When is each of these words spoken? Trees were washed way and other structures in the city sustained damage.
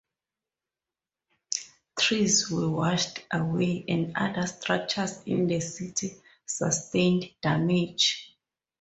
Trees 1.99 2.49
were 2.49 2.67
washed 2.71 3.23
way 3.31 3.85
and 3.87 4.13
other 4.17 4.47
structures 4.47 5.21
in 5.27 5.45
the 5.45 5.59
city 5.59 6.17
sustained 6.47 7.29
damage. 7.39 8.35